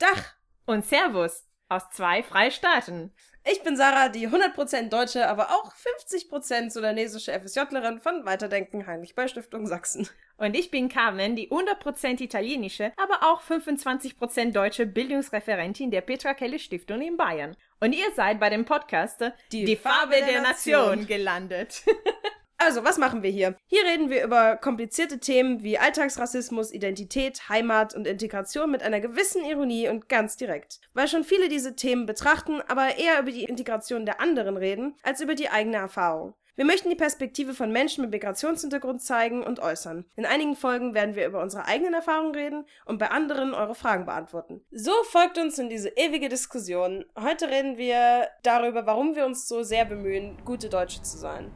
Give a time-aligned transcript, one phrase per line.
[0.00, 0.34] Dach
[0.64, 3.14] und Servus aus zwei Freistaaten.
[3.44, 9.28] Ich bin Sarah, die 100% deutsche, aber auch 50% sudanesische FSJlerin von Weiterdenken Heinrich Böll
[9.28, 10.08] Stiftung Sachsen.
[10.36, 16.58] Und ich bin Carmen, die 100% italienische, aber auch 25% deutsche Bildungsreferentin der Petra Kelle
[16.58, 17.56] Stiftung in Bayern.
[17.80, 19.22] Und ihr seid bei dem Podcast
[19.52, 20.88] Die, die Farbe, der, der Nation.
[20.88, 21.82] Nation gelandet.
[22.62, 23.56] Also, was machen wir hier?
[23.68, 29.46] Hier reden wir über komplizierte Themen wie Alltagsrassismus, Identität, Heimat und Integration mit einer gewissen
[29.46, 30.78] Ironie und ganz direkt.
[30.92, 35.22] Weil schon viele diese Themen betrachten, aber eher über die Integration der anderen reden, als
[35.22, 36.34] über die eigene Erfahrung.
[36.54, 40.04] Wir möchten die Perspektive von Menschen mit Migrationshintergrund zeigen und äußern.
[40.16, 44.04] In einigen Folgen werden wir über unsere eigenen Erfahrungen reden und bei anderen eure Fragen
[44.04, 44.60] beantworten.
[44.70, 47.06] So folgt uns in diese ewige Diskussion.
[47.18, 51.50] Heute reden wir darüber, warum wir uns so sehr bemühen, gute Deutsche zu sein.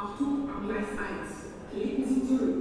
[0.00, 1.72] Achtung, am Gleis 1.
[1.72, 2.54] Treten Sie zurück.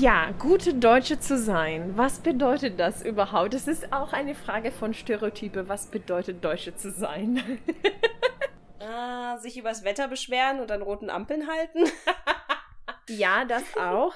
[0.00, 1.92] Ja, gute Deutsche zu sein.
[1.94, 3.54] Was bedeutet das überhaupt?
[3.54, 5.68] Es ist auch eine Frage von Stereotype.
[5.68, 7.40] Was bedeutet Deutsche zu sein?
[9.54, 11.84] Sich übers Wetter beschweren und an roten Ampeln halten.
[13.08, 14.14] ja, das auch.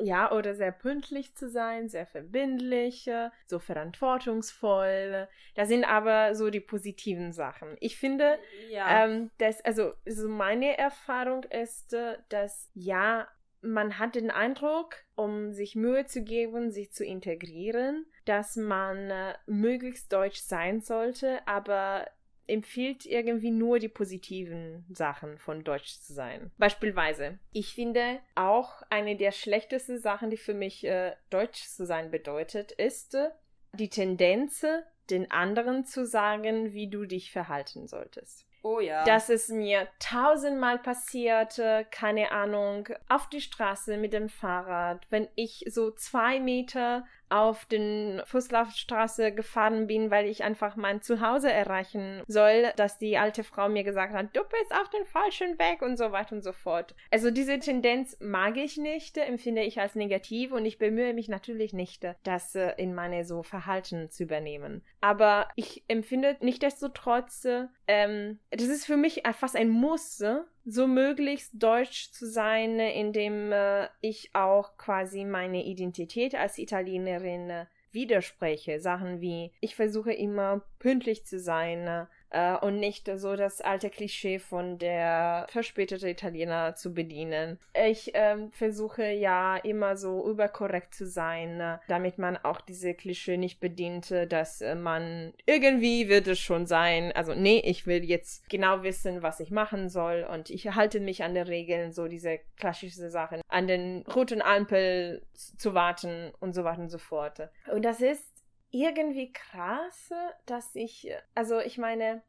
[0.00, 3.10] Ja, oder sehr pünktlich zu sein, sehr verbindlich,
[3.46, 5.28] so verantwortungsvoll.
[5.56, 7.76] Da sind aber so die positiven Sachen.
[7.80, 8.38] Ich finde,
[8.70, 9.04] ja.
[9.04, 11.94] ähm, dass, also so meine Erfahrung ist,
[12.30, 13.28] dass ja,
[13.60, 19.34] man hat den Eindruck, um sich Mühe zu geben, sich zu integrieren, dass man äh,
[19.44, 22.06] möglichst deutsch sein sollte, aber
[22.48, 26.50] empfiehlt irgendwie nur die positiven Sachen von Deutsch zu sein.
[26.58, 32.10] Beispielsweise, ich finde auch eine der schlechtesten Sachen, die für mich äh, Deutsch zu sein
[32.10, 33.30] bedeutet, ist äh,
[33.74, 34.64] die Tendenz,
[35.10, 38.46] den anderen zu sagen, wie du dich verhalten solltest.
[38.62, 39.04] Oh ja.
[39.04, 45.64] Das ist mir tausendmal passiert, keine Ahnung, auf die Straße mit dem Fahrrad, wenn ich
[45.68, 52.72] so zwei Meter auf den Fußlaufstraße gefahren bin, weil ich einfach mein Zuhause erreichen soll,
[52.76, 56.12] dass die alte Frau mir gesagt hat, du bist auf den falschen Weg und so
[56.12, 56.94] weiter und so fort.
[57.10, 61.72] Also diese Tendenz mag ich nicht, empfinde ich als negativ und ich bemühe mich natürlich
[61.72, 64.82] nicht, das äh, in meine so Verhalten zu übernehmen.
[65.00, 67.46] Aber ich empfinde nichtdestotrotz,
[67.86, 70.22] ähm, das ist für mich fast ein Muss,
[70.70, 77.66] so möglichst deutsch zu sein, indem äh, ich auch quasi meine Identität als Italienerin äh,
[77.90, 78.78] widerspreche.
[78.78, 84.38] Sachen wie, ich versuche immer pünktlich zu sein, äh, und nicht so das alte Klischee
[84.38, 87.58] von der verspätete Italiener zu bedienen.
[87.74, 93.36] Ich ähm, versuche ja immer so überkorrekt zu sein, äh, damit man auch diese Klischee
[93.36, 97.12] nicht bedient, dass äh, man irgendwie wird es schon sein.
[97.12, 101.22] Also nee, ich will jetzt genau wissen, was ich machen soll und ich halte mich
[101.22, 106.64] an den Regeln, so diese klassische Sachen, an den roten Ampel zu warten und so
[106.64, 107.48] weiter und so fort.
[107.72, 108.37] Und das ist
[108.70, 110.10] irgendwie krass,
[110.46, 112.22] dass ich, also ich meine,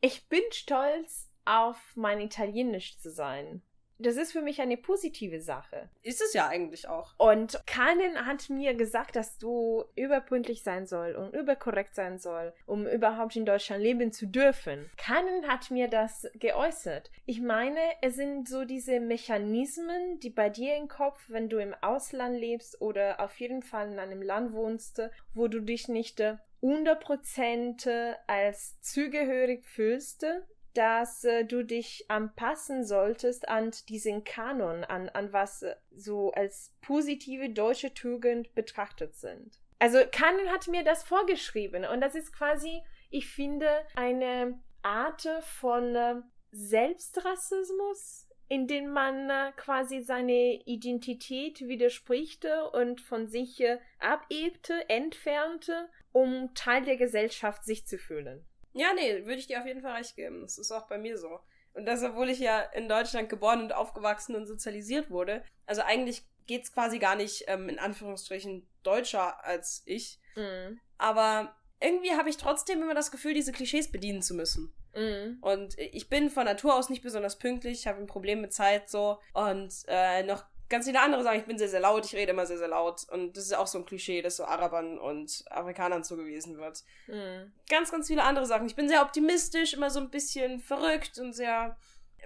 [0.00, 3.62] ich bin stolz auf mein Italienisch zu sein.
[3.98, 5.88] Das ist für mich eine positive Sache.
[6.02, 7.14] Ist es ja eigentlich auch.
[7.18, 12.86] Und Kanin hat mir gesagt, dass du überpünktlich sein soll und überkorrekt sein soll, um
[12.86, 14.90] überhaupt in Deutschland leben zu dürfen.
[14.96, 17.10] Kanin hat mir das geäußert.
[17.26, 21.74] Ich meine, es sind so diese Mechanismen, die bei dir im Kopf, wenn du im
[21.80, 25.00] Ausland lebst oder auf jeden Fall in einem Land wohnst,
[25.34, 26.20] wo du dich nicht
[26.62, 30.26] 100% als zugehörig fühlst,
[30.74, 36.74] dass äh, du dich anpassen solltest an diesen Kanon, an, an was äh, so als
[36.82, 39.60] positive deutsche Tugend betrachtet sind.
[39.78, 45.94] Also Kanon hat mir das vorgeschrieben und das ist quasi, ich finde, eine Art von
[45.94, 46.16] äh,
[46.50, 53.62] Selbstrassismus, in dem man äh, quasi seine Identität widersprichte und von sich
[54.00, 58.44] abebte, entfernte, um Teil der Gesellschaft sich zu fühlen.
[58.74, 60.42] Ja, nee, würde ich dir auf jeden Fall recht geben.
[60.42, 61.40] Das ist auch bei mir so.
[61.72, 65.42] Und das, obwohl ich ja in Deutschland geboren und aufgewachsen und sozialisiert wurde.
[65.66, 70.20] Also eigentlich geht's quasi gar nicht ähm, in Anführungsstrichen deutscher als ich.
[70.36, 70.80] Mhm.
[70.98, 74.72] Aber irgendwie habe ich trotzdem immer das Gefühl, diese Klischees bedienen zu müssen.
[74.94, 75.38] Mhm.
[75.40, 78.88] Und ich bin von Natur aus nicht besonders pünktlich, ich habe ein Problem mit Zeit
[78.88, 79.18] so.
[79.32, 80.44] Und äh, noch
[80.74, 83.06] ganz viele andere sagen, ich bin sehr, sehr laut, ich rede immer sehr, sehr laut.
[83.08, 86.82] Und das ist auch so ein Klischee, das so Arabern und Afrikanern zugewiesen wird.
[87.06, 87.52] Mhm.
[87.70, 88.66] Ganz, ganz viele andere Sachen.
[88.66, 91.76] Ich bin sehr optimistisch, immer so ein bisschen verrückt und sehr,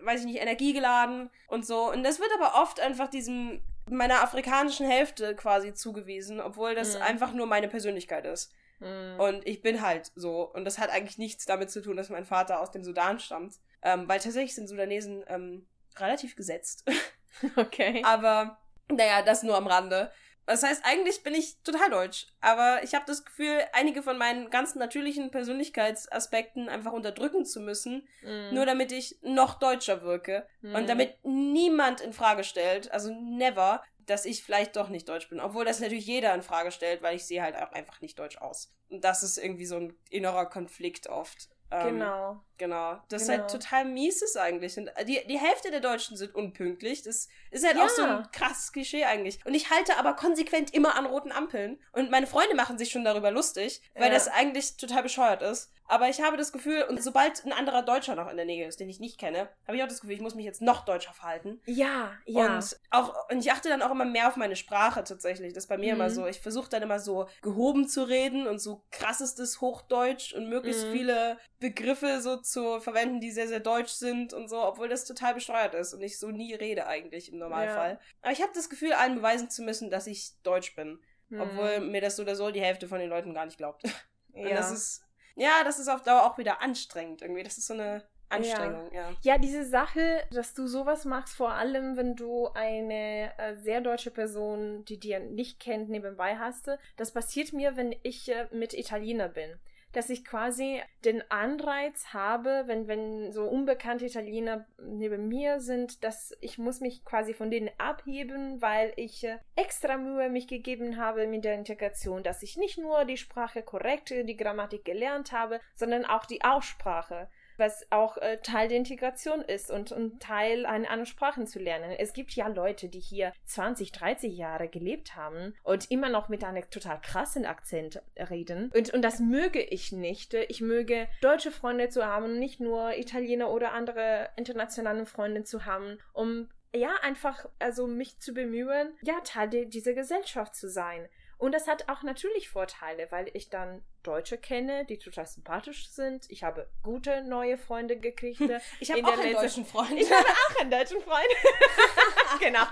[0.01, 1.91] weiß ich nicht, energiegeladen und so.
[1.93, 3.61] Und das wird aber oft einfach diesem,
[3.91, 7.03] meiner afrikanischen Hälfte quasi zugewiesen, obwohl das mhm.
[7.03, 8.51] einfach nur meine Persönlichkeit ist.
[8.81, 9.21] Mhm.
[9.21, 10.51] Und ich bin halt so.
[10.55, 13.57] Und das hat eigentlich nichts damit zu tun, dass mein Vater aus dem Sudan stammt.
[13.83, 15.67] Ähm, weil tatsächlich sind Sudanesen ähm,
[15.99, 16.89] relativ gesetzt.
[17.57, 18.03] Okay.
[18.05, 18.59] Aber
[18.91, 20.11] naja, das nur am Rande.
[20.49, 22.27] Das heißt, eigentlich bin ich total deutsch.
[22.41, 28.09] Aber ich habe das Gefühl, einige von meinen ganz natürlichen Persönlichkeitsaspekten einfach unterdrücken zu müssen,
[28.23, 28.55] mm.
[28.55, 30.47] nur damit ich noch deutscher wirke.
[30.63, 30.75] Mm.
[30.75, 35.39] Und damit niemand in Frage stellt, also never, dass ich vielleicht doch nicht deutsch bin.
[35.39, 38.39] Obwohl das natürlich jeder in Frage stellt, weil ich sehe halt auch einfach nicht deutsch
[38.39, 38.73] aus.
[38.89, 41.51] Und das ist irgendwie so ein innerer Konflikt oft.
[41.71, 42.43] Ähm, genau.
[42.59, 42.99] Genau.
[43.09, 43.39] Das genau.
[43.39, 44.77] halt total mies ist eigentlich.
[44.77, 47.03] Und die, die Hälfte der Deutschen sind unpünktlich.
[47.03, 47.85] Das ist halt ja.
[47.85, 49.39] auch so ein krasses Klischee eigentlich.
[49.47, 51.81] Und ich halte aber konsequent immer an roten Ampeln.
[51.93, 54.15] Und meine Freunde machen sich schon darüber lustig, weil ja.
[54.15, 55.73] das eigentlich total bescheuert ist.
[55.89, 58.79] Aber ich habe das Gefühl, und sobald ein anderer Deutscher noch in der Nähe ist,
[58.79, 61.15] den ich nicht kenne, habe ich auch das Gefühl, ich muss mich jetzt noch deutscher
[61.15, 61.63] verhalten.
[61.65, 62.57] Ja, ja.
[62.57, 65.55] Und auch, und ich achte dann auch immer mehr auf meine Sprache tatsächlich.
[65.55, 66.01] Das ist bei mir mhm.
[66.01, 66.27] immer so.
[66.27, 70.93] Ich versuche dann immer so gehoben zu reden und so krassestes Hochdeutsch und möglichst mhm.
[70.93, 75.35] viele Begriffe so zu verwenden, die sehr, sehr deutsch sind und so, obwohl das total
[75.35, 77.93] besteuert ist und ich so nie rede eigentlich im Normalfall.
[77.93, 78.01] Ja.
[78.23, 81.01] Aber ich habe das Gefühl, allen beweisen zu müssen, dass ich deutsch bin.
[81.29, 81.41] Mhm.
[81.41, 83.83] Obwohl mir das so oder so die Hälfte von den Leuten gar nicht glaubt.
[84.33, 84.57] Und ja.
[84.57, 85.05] das ist
[85.39, 87.45] ja, das ist auf Dauer auch wieder anstrengend irgendwie.
[87.45, 89.11] Das ist so eine Anstrengung, ja.
[89.11, 89.17] ja.
[89.23, 94.11] Ja, diese Sache, dass du sowas machst, vor allem wenn du eine äh, sehr deutsche
[94.11, 99.29] Person, die dir nicht kennt, nebenbei hast, das passiert mir, wenn ich äh, mit Italiener
[99.29, 99.59] bin
[99.99, 106.37] dass ich quasi den Anreiz habe, wenn, wenn so unbekannte Italiener neben mir sind, dass
[106.41, 111.27] ich muss mich quasi von denen abheben, weil ich äh, extra Mühe mich gegeben habe
[111.27, 116.05] mit der Integration, dass ich nicht nur die Sprache korrekt, die Grammatik gelernt habe, sondern
[116.05, 121.07] auch die Aussprache was auch äh, Teil der Integration ist und, und Teil eine andere
[121.07, 121.93] Sprachen zu lernen.
[121.99, 126.45] Es gibt ja Leute, die hier 20, 30 Jahre gelebt haben und immer noch mit
[126.45, 128.71] einem total krassen Akzent reden.
[128.75, 130.35] Und, und das möge ich nicht.
[130.35, 135.99] Ich möge deutsche Freunde zu haben, nicht nur Italiener oder andere internationale Freunde zu haben,
[136.13, 141.09] um ja, einfach, also mich zu bemühen, ja, Teil dieser Gesellschaft zu sein.
[141.39, 146.29] Und das hat auch natürlich Vorteile, weil ich dann Deutsche kenne, die total sympathisch sind.
[146.31, 148.41] Ich habe gute neue Freunde gekriegt.
[148.81, 149.93] Ich habe auch einen deutschen Freund.
[149.93, 151.29] Ich habe auch einen deutschen Freund.
[152.41, 152.65] genau.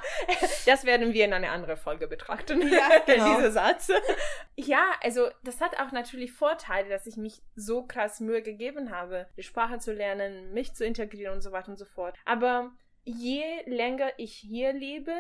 [0.67, 2.61] Das werden wir in einer anderen Folge betrachten.
[2.69, 3.37] Ja, genau.
[3.37, 3.91] Dieser Satz.
[4.57, 9.27] Ja, also das hat auch natürlich Vorteile, dass ich mich so krass Mühe gegeben habe,
[9.37, 12.17] die Sprache zu lernen, mich zu integrieren und so weiter und so fort.
[12.25, 12.73] Aber
[13.05, 15.15] je länger ich hier lebe,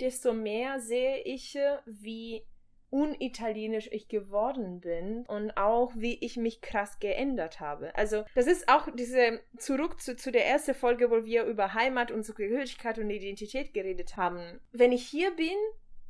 [0.00, 1.56] desto mehr sehe ich,
[1.86, 2.44] wie
[2.90, 7.94] unitalienisch ich geworden bin und auch wie ich mich krass geändert habe.
[7.96, 12.10] Also das ist auch diese zurück zu, zu der ersten Folge, wo wir über Heimat
[12.10, 14.60] und Zugehörigkeit und Identität geredet haben.
[14.72, 15.56] Wenn ich hier bin,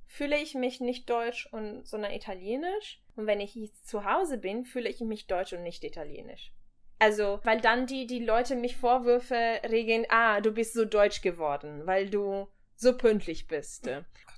[0.07, 4.89] fühle ich mich nicht deutsch und sondern italienisch und wenn ich zu Hause bin, fühle
[4.89, 6.53] ich mich deutsch und nicht italienisch.
[6.99, 11.87] Also, weil dann die, die Leute mich Vorwürfe regeln, ah, du bist so deutsch geworden,
[11.87, 12.47] weil du
[12.81, 13.89] so pünktlich bist.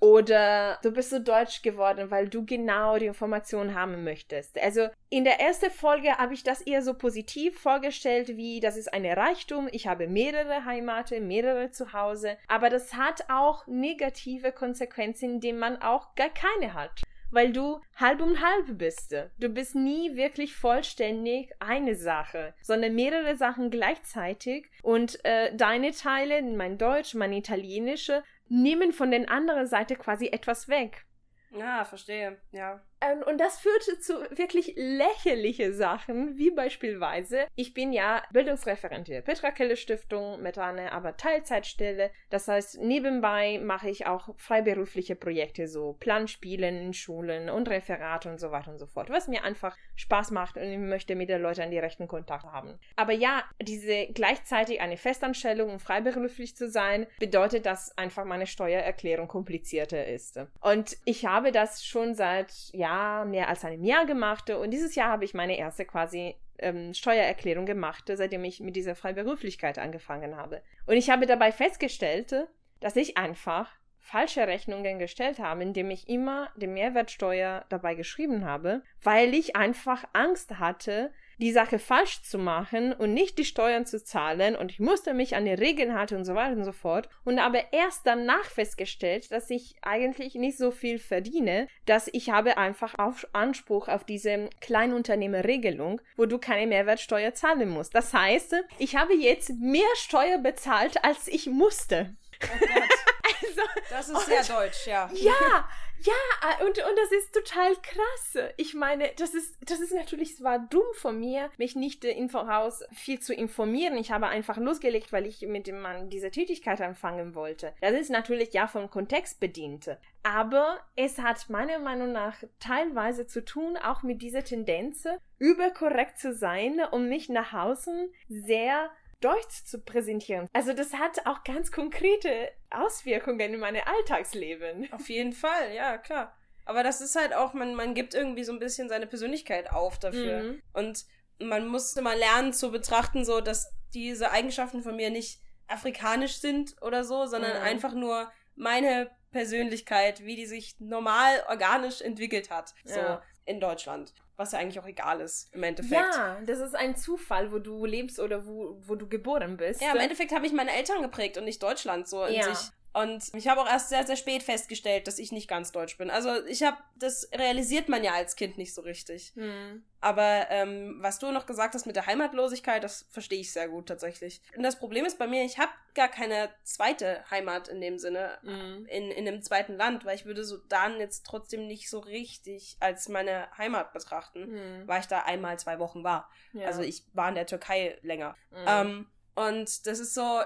[0.00, 4.60] Oder du bist so deutsch geworden, weil du genau die Informationen haben möchtest.
[4.60, 8.92] Also in der ersten Folge habe ich das eher so positiv vorgestellt, wie das ist
[8.92, 15.60] eine Reichtum, ich habe mehrere Heimate, mehrere Zuhause, aber das hat auch negative Konsequenzen, indem
[15.60, 17.02] man auch gar keine hat
[17.32, 19.14] weil du halb um halb bist.
[19.38, 26.42] Du bist nie wirklich vollständig eine Sache, sondern mehrere Sachen gleichzeitig und äh, deine Teile,
[26.42, 31.04] mein Deutsch, mein Italienische, nehmen von der anderen Seite quasi etwas weg.
[31.50, 32.80] Ja, verstehe, ja.
[33.02, 39.22] Ähm, und das führte zu wirklich lächerliche Sachen, wie beispielsweise, ich bin ja Bildungsreferentin der
[39.22, 42.10] Petra Kelle Stiftung mit einer aber Teilzeitstelle.
[42.30, 48.38] Das heißt, nebenbei mache ich auch freiberufliche Projekte, so Planspielen in Schulen und Referate und
[48.38, 51.42] so weiter und so fort, was mir einfach Spaß macht und ich möchte mit den
[51.42, 52.78] Leuten die rechten Kontakt haben.
[52.96, 59.28] Aber ja, diese gleichzeitig eine Festanstellung und freiberuflich zu sein, bedeutet, dass einfach meine Steuererklärung
[59.28, 60.38] komplizierter ist.
[60.60, 64.50] Und ich habe das schon seit, ja, Jahr, mehr als einem Jahr gemacht.
[64.50, 68.94] Und dieses Jahr habe ich meine erste quasi ähm, Steuererklärung gemacht, seitdem ich mit dieser
[68.94, 70.62] Freiberuflichkeit angefangen habe.
[70.86, 72.48] Und ich habe dabei festgestellt,
[72.80, 78.82] dass ich einfach falsche Rechnungen gestellt habe, indem ich immer die Mehrwertsteuer dabei geschrieben habe,
[79.02, 84.02] weil ich einfach Angst hatte, die Sache falsch zu machen und nicht die Steuern zu
[84.02, 87.08] zahlen und ich musste mich an die Regeln halten und so weiter und so fort
[87.24, 92.58] und aber erst danach festgestellt, dass ich eigentlich nicht so viel verdiene, dass ich habe
[92.58, 97.92] einfach auf Anspruch auf diese Kleinunternehmerregelung, wo du keine Mehrwertsteuer zahlen musst.
[97.92, 102.14] Das heißt, ich habe jetzt mehr Steuer bezahlt, als ich musste.
[102.40, 102.46] Oh
[103.42, 105.10] also, das ist sehr deutsch, ja.
[105.12, 105.68] Ja,
[106.04, 108.50] Ja, äh, und, und das ist total krass.
[108.56, 112.28] Ich meine, das ist, das ist natürlich zwar dumm von mir, mich nicht äh, im
[112.28, 113.96] Voraus viel zu informieren.
[113.96, 117.72] Ich habe einfach losgelegt, weil ich mit dem Mann diese Tätigkeit anfangen wollte.
[117.80, 119.96] Das ist natürlich ja vom Kontext bedient.
[120.24, 125.06] Aber es hat meiner Meinung nach teilweise zu tun, auch mit dieser Tendenz,
[125.38, 128.90] überkorrekt zu sein, um mich nach außen sehr
[129.22, 130.48] Deutsch zu präsentieren.
[130.52, 134.92] Also das hat auch ganz konkrete Auswirkungen in meinem Alltagsleben.
[134.92, 136.36] Auf jeden Fall, ja, klar.
[136.64, 139.98] Aber das ist halt auch, man, man gibt irgendwie so ein bisschen seine Persönlichkeit auf
[139.98, 140.42] dafür.
[140.42, 140.62] Mhm.
[140.72, 141.04] Und
[141.40, 146.76] man musste mal lernen zu betrachten, so dass diese Eigenschaften von mir nicht afrikanisch sind
[146.82, 147.64] oder so, sondern mhm.
[147.64, 152.74] einfach nur meine Persönlichkeit, wie die sich normal organisch entwickelt hat.
[152.84, 153.22] So ja.
[153.44, 156.14] In Deutschland was ja eigentlich auch egal ist im Endeffekt.
[156.14, 159.80] Ja, das ist ein Zufall, wo du lebst oder wo, wo du geboren bist.
[159.80, 162.54] Ja, im Endeffekt habe ich meine Eltern geprägt und nicht Deutschland so in ja.
[162.54, 162.70] sich.
[162.94, 166.10] Und ich habe auch erst sehr, sehr spät festgestellt, dass ich nicht ganz deutsch bin.
[166.10, 169.32] Also ich habe, das realisiert man ja als Kind nicht so richtig.
[169.34, 169.82] Mhm.
[170.00, 173.86] Aber ähm, was du noch gesagt hast mit der Heimatlosigkeit, das verstehe ich sehr gut
[173.86, 174.42] tatsächlich.
[174.56, 178.38] Und das Problem ist bei mir, ich habe gar keine zweite Heimat in dem Sinne,
[178.42, 178.86] mhm.
[178.86, 183.08] in, in einem zweiten Land, weil ich würde Sudan jetzt trotzdem nicht so richtig als
[183.08, 184.88] meine Heimat betrachten, mhm.
[184.88, 186.28] weil ich da einmal zwei Wochen war.
[186.52, 186.66] Ja.
[186.66, 188.36] Also ich war in der Türkei länger.
[188.50, 188.56] Mhm.
[188.66, 190.42] Ähm, und das ist so,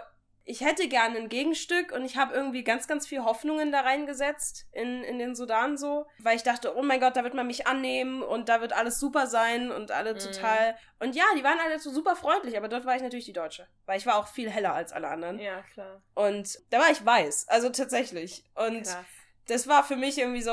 [0.48, 4.68] ich hätte gerne ein Gegenstück und ich habe irgendwie ganz, ganz viel Hoffnungen da reingesetzt
[4.70, 7.66] in, in den Sudan so, weil ich dachte, oh mein Gott, da wird man mich
[7.66, 10.18] annehmen und da wird alles super sein und alle mhm.
[10.20, 10.76] total.
[11.00, 13.66] Und ja, die waren alle so super freundlich, aber dort war ich natürlich die Deutsche,
[13.86, 15.40] weil ich war auch viel heller als alle anderen.
[15.40, 16.00] Ja, klar.
[16.14, 18.44] Und da war ich weiß, also tatsächlich.
[18.54, 19.04] Und Krass.
[19.48, 20.52] das war für mich irgendwie so,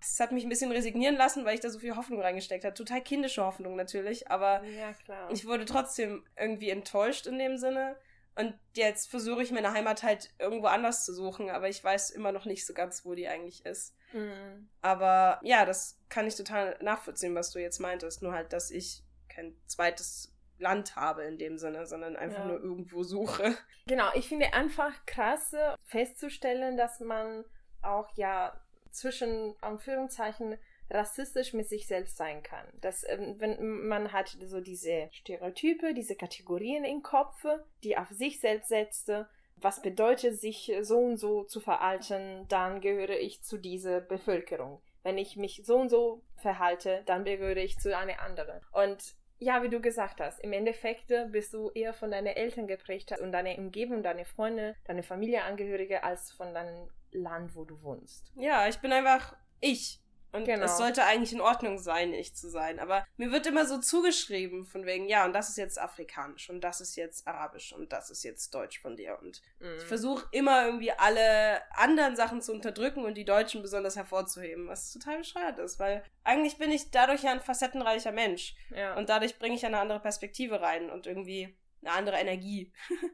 [0.00, 2.72] es hat mich ein bisschen resignieren lassen, weil ich da so viel Hoffnung reingesteckt habe.
[2.72, 4.94] Total kindische Hoffnung natürlich, aber ja,
[5.30, 7.96] ich wurde trotzdem irgendwie enttäuscht in dem Sinne.
[8.36, 12.32] Und jetzt versuche ich meine Heimat halt irgendwo anders zu suchen, aber ich weiß immer
[12.32, 13.96] noch nicht so ganz, wo die eigentlich ist.
[14.12, 14.68] Mhm.
[14.82, 18.22] Aber ja, das kann ich total nachvollziehen, was du jetzt meintest.
[18.22, 22.46] Nur halt, dass ich kein zweites Land habe in dem Sinne, sondern einfach ja.
[22.46, 23.56] nur irgendwo suche.
[23.86, 27.44] Genau, ich finde einfach krass festzustellen, dass man
[27.82, 30.58] auch ja zwischen Anführungszeichen
[30.90, 32.66] rassistisch mit sich selbst sein kann.
[32.80, 37.44] Dass, ähm, wenn man hat so diese Stereotype, diese Kategorien im Kopf,
[37.82, 43.18] die auf sich selbst setzte, was bedeutet, sich so und so zu verhalten, dann gehöre
[43.18, 44.82] ich zu dieser Bevölkerung.
[45.02, 48.60] Wenn ich mich so und so verhalte, dann gehöre ich zu einer anderen.
[48.72, 53.12] Und ja, wie du gesagt hast, im Endeffekt bist du eher von deinen Eltern geprägt
[53.20, 58.32] und deiner Umgebung, deine Freunde, deine Familienangehörige als von deinem Land, wo du wohnst.
[58.34, 60.00] Ja, ich bin einfach ich.
[60.36, 60.64] Und genau.
[60.66, 62.78] es sollte eigentlich in Ordnung sein, ich zu sein.
[62.78, 66.62] Aber mir wird immer so zugeschrieben, von wegen, ja, und das ist jetzt afrikanisch und
[66.62, 69.18] das ist jetzt arabisch und das ist jetzt deutsch von dir.
[69.20, 69.76] Und mhm.
[69.78, 74.92] ich versuche immer irgendwie alle anderen Sachen zu unterdrücken und die Deutschen besonders hervorzuheben, was
[74.92, 78.54] total bescheuert ist, weil eigentlich bin ich dadurch ja ein facettenreicher Mensch.
[78.70, 78.96] Ja.
[78.96, 82.72] Und dadurch bringe ich eine andere Perspektive rein und irgendwie eine andere Energie.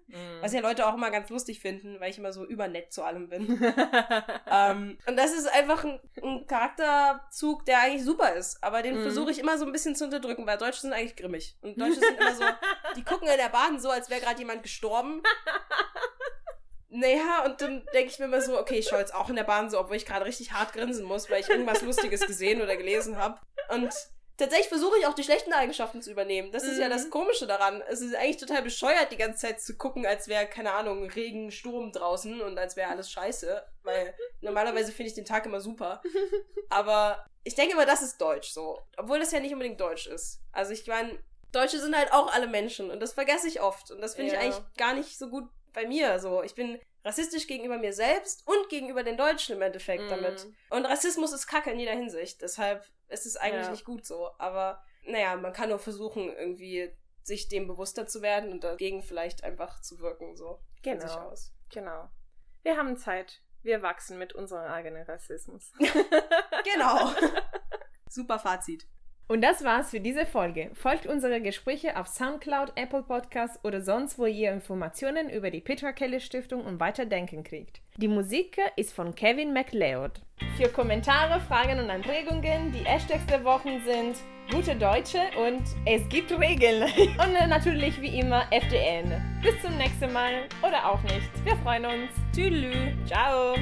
[0.09, 0.41] Mm.
[0.41, 3.29] Was ja Leute auch immer ganz lustig finden, weil ich immer so übernett zu allem
[3.29, 3.47] bin.
[4.51, 8.63] ähm, und das ist einfach ein, ein, Charakterzug, der eigentlich super ist.
[8.63, 9.03] Aber den mm.
[9.03, 11.57] versuche ich immer so ein bisschen zu unterdrücken, weil Deutsche sind eigentlich grimmig.
[11.61, 12.45] Und Deutsche sind immer so,
[12.97, 15.23] die gucken in der Bahn so, als wäre gerade jemand gestorben.
[16.95, 19.45] Naja, und dann denke ich mir immer so, okay, ich schaue jetzt auch in der
[19.45, 22.77] Bahn so, obwohl ich gerade richtig hart grinsen muss, weil ich irgendwas Lustiges gesehen oder
[22.77, 23.41] gelesen habe.
[23.71, 23.95] Und
[24.43, 26.51] Tatsächlich versuche ich auch die schlechten Eigenschaften zu übernehmen.
[26.51, 26.81] Das ist mhm.
[26.81, 27.11] ja das mhm.
[27.11, 27.81] Komische daran.
[27.89, 31.53] Es ist eigentlich total bescheuert, die ganze Zeit zu gucken, als wäre, keine Ahnung, Regen,
[31.53, 33.65] Sturm draußen und als wäre alles scheiße.
[33.85, 36.03] Weil normalerweise finde ich den Tag immer super.
[36.71, 38.81] Aber ich denke immer, das ist Deutsch so.
[38.97, 40.41] Obwohl das ja nicht unbedingt Deutsch ist.
[40.51, 41.17] Also ich meine,
[41.53, 43.93] Deutsche sind halt auch alle Menschen und das vergesse ich oft.
[43.93, 44.41] Und das finde ja.
[44.41, 46.19] ich eigentlich gar nicht so gut bei mir.
[46.19, 50.09] So, ich bin rassistisch gegenüber mir selbst und gegenüber den Deutschen im Endeffekt mm.
[50.09, 50.47] damit.
[50.71, 52.43] Und Rassismus ist kacke in jeder Hinsicht.
[52.43, 53.71] Deshalb ist es eigentlich ja.
[53.71, 54.31] nicht gut so.
[54.39, 56.91] Aber naja, man kann nur versuchen, irgendwie
[57.23, 61.01] sich dem bewusster zu werden und dagegen vielleicht einfach zu wirken, so genau.
[61.01, 61.55] von sich aus.
[61.71, 62.11] Genau.
[62.63, 63.43] Wir haben Zeit.
[63.63, 65.73] Wir wachsen mit unserem eigenen Rassismus.
[65.79, 67.13] genau.
[68.09, 68.87] Super Fazit.
[69.33, 70.69] Und das war's für diese Folge.
[70.75, 75.93] Folgt unsere Gespräche auf Soundcloud, Apple Podcasts oder sonst, wo ihr Informationen über die Petra
[75.93, 77.81] Kelly Stiftung und Weiterdenken kriegt.
[77.97, 80.21] Die Musik ist von Kevin MacLeod.
[80.59, 84.17] Für Kommentare, Fragen und Anregungen, die Hashtags der Wochen sind
[84.51, 86.83] gute Deutsche und es gibt Regeln.
[86.99, 89.11] und natürlich wie immer FDN.
[89.43, 91.31] Bis zum nächsten Mal oder auch nicht.
[91.43, 92.11] Wir freuen uns.
[92.35, 92.67] Tschüss.
[93.07, 93.55] Ciao.